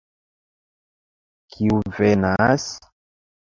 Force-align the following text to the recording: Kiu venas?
Kiu 1.57 1.77
venas? 1.99 2.67